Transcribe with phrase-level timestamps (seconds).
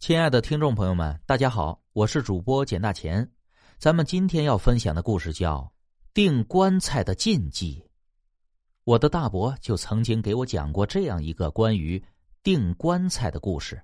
[0.00, 3.30] 亲爱的听众朋友们，大家好，我是主播简大钱。
[3.76, 5.58] 咱们今天要分享的故事叫
[6.14, 7.84] 《订棺材的禁忌》。
[8.84, 12.02] 我的大伯就曾经给我讲过这样一个关于
[12.42, 13.78] 订棺材的故事，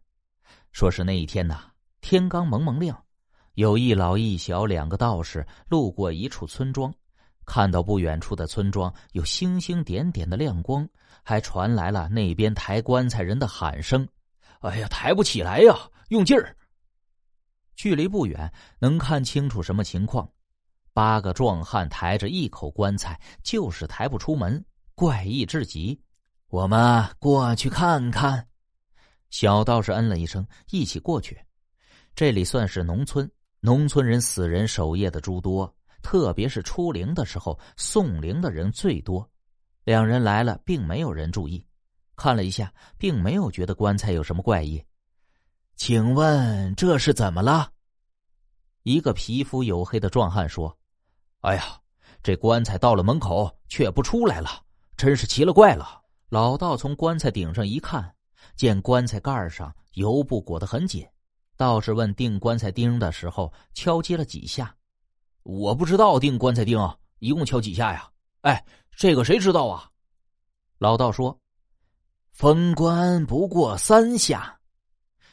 [0.72, 1.64] 说是那一天呐，
[2.01, 2.98] 天刚蒙蒙亮，
[3.53, 6.90] 有一老一小两个道士路过一处村庄，
[7.44, 10.88] 看到不远处的村庄有星星点点的亮光，
[11.22, 14.08] 还传来了那边抬棺材人的喊声
[14.60, 15.76] ：“哎呀，抬不起来呀！”
[16.09, 16.56] 用劲儿。
[17.74, 20.30] 距离不远，能看清楚什么情况。
[20.92, 24.64] 八个壮汉抬着一口棺材，就是抬不出门，
[24.95, 26.00] 怪异至极。
[26.48, 28.48] 我们过去看看。
[29.28, 31.38] 小道士嗯了一声，一起过去。
[32.14, 33.30] 这里算是农村，
[33.61, 35.70] 农村人死人守夜的诸多，
[36.02, 39.28] 特别是出灵的时候，送灵的人最多。
[39.84, 41.62] 两人来了，并没有人注意，
[42.16, 44.83] 看了一下，并没有觉得棺材有什么怪异。
[45.77, 47.71] 请问这是怎么了？
[48.83, 50.75] 一个皮肤黝黑的壮汉说
[51.42, 51.78] ：“哎呀，
[52.23, 54.48] 这棺材到了门口却不出来了，
[54.97, 56.00] 真是奇了怪了。”
[56.31, 58.11] 老道从棺材顶上一看，
[58.56, 61.06] 见棺材盖上油布裹得很紧。
[61.59, 64.75] 道士问钉棺材钉的时候敲击了几下，
[65.43, 66.78] 我不知道钉棺材钉
[67.19, 68.11] 一共敲几下呀？
[68.41, 68.65] 哎，
[68.97, 69.91] 这个谁知道啊？
[70.78, 71.39] 老道说
[72.33, 74.59] ：“封棺不过三下。”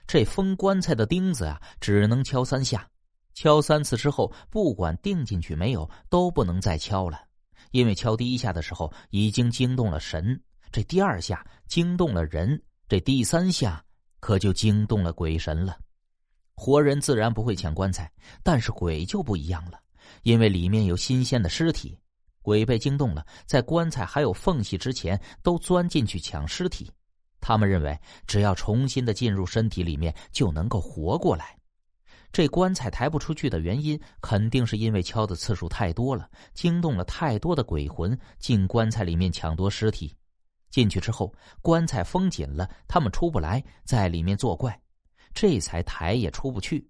[0.05, 2.87] 这封棺材的钉子啊，只能敲三下，
[3.33, 7.19] 敲三次之后，不管钉进去没有，都不能再敲了，
[7.71, 10.39] 因为敲第一下的时候已经惊动了神，
[10.71, 13.83] 这第二下惊动了人，这第三下
[14.19, 15.77] 可就惊动了鬼神了。
[16.55, 18.11] 活人自然不会抢棺材，
[18.43, 19.79] 但是鬼就不一样了，
[20.21, 21.97] 因为里面有新鲜的尸体，
[22.43, 26.91] 鬼被惊动了，在棺材还有缝隙之前，都钻进去抢尸体。
[27.45, 31.53] 他们认为，只要重新的进入身体里面，就能够活过来。
[32.31, 40.15] 这棺材抬不出去的原因，肯定是因为敲的次数太多了，惊动了太多的鬼魂进棺材里面抢夺尸体。
[40.69, 44.79] 进去之后，棺材封紧了，他们出不来，在里面作怪，
[45.33, 46.89] 这才抬也出不去。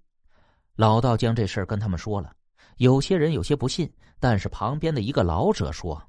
[0.76, 2.32] 老道将这事儿跟他们说了，
[2.78, 6.00] 有些人有些不信，但是旁边的一个老者说。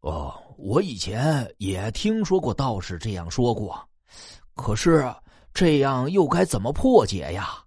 [0.00, 3.82] 哦，我以前也听说过道士这样说过，
[4.54, 5.10] 可是
[5.54, 7.64] 这样又该怎么破解呀？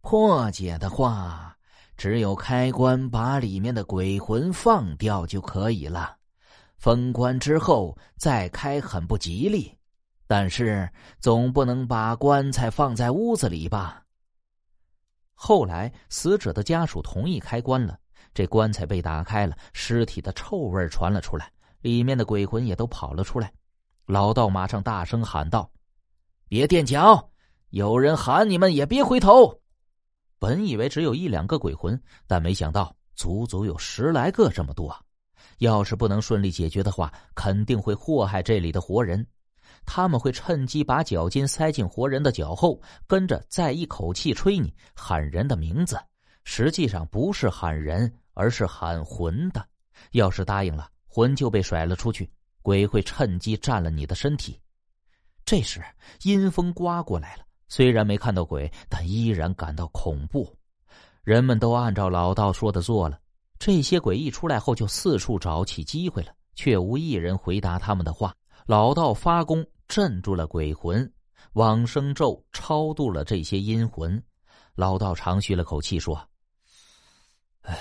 [0.00, 1.56] 破解的话，
[1.96, 6.16] 只有开棺把里面的鬼魂放掉就可以了。
[6.76, 9.76] 封棺之后再开很不吉利，
[10.28, 10.88] 但是
[11.18, 14.04] 总不能把棺材放在屋子里吧？
[15.34, 17.98] 后来死者的家属同意开棺了。
[18.38, 21.50] 这棺材被打开了，尸体的臭味传了出来，
[21.80, 23.52] 里面的鬼魂也都跑了出来。
[24.06, 25.68] 老道马上大声喊道
[26.48, 27.32] ：“别垫脚！
[27.70, 29.60] 有人喊你们也别回头。”
[30.38, 34.96] 本以为只有一两个鬼魂，但没想到足足有十来个这么多。
[35.58, 39.26] 要是不能顺利解决的话，肯定会祸害这里的活人。
[39.84, 45.98] 他们会趁机把脚筋塞进活人的脚后，跟着再一口气吹你，喊人的名字。
[46.50, 49.68] 实际上不是喊人，而是喊魂的。
[50.12, 52.30] 要是答应了，魂就被甩了出去，
[52.62, 54.60] 鬼会趁机占了你的身体。
[55.44, 55.84] 这时
[56.22, 60.56] 阴风刮过来了，虽然没看到鬼，但依然感到恐怖。
[61.24, 63.18] 人们都按照老道说的做了。
[63.58, 68.32] 这些鬼一出来后，就四处找起机会了，却无一人回答他们的话。
[68.66, 71.12] 老道发功镇住了鬼魂，
[71.54, 74.22] 往生咒超度了这些阴魂。
[74.76, 76.16] 老道长吁了口气说。
[77.62, 77.76] 哎，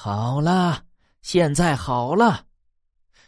[0.00, 0.84] 好了，
[1.22, 2.46] 现在好了。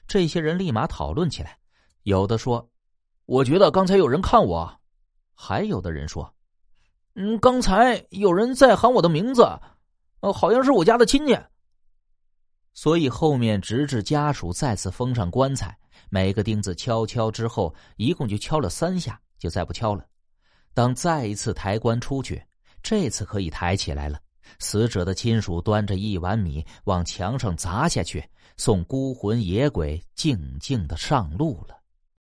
[0.06, 1.58] 这些人立马讨论起来，
[2.04, 2.70] 有的说
[3.26, 4.80] ：“我觉得刚才有人看我。”
[5.34, 6.32] 还有的人说
[7.16, 9.42] ：“嗯，刚才有人在喊我的名字，
[10.20, 11.36] 呃，好像是我家的亲戚。”
[12.72, 15.76] 所以后面直至家属再次封上棺材，
[16.08, 20.06] 每个钉子敲敲之后，一共就敲了三下，就再不敲了。
[20.72, 22.40] 当再一次抬棺出去，
[22.80, 24.20] 这次可以抬起来了。
[24.58, 28.24] 死者的亲属端着一碗米往墙上砸下去，
[28.56, 31.79] 送孤魂野鬼静静的上路了。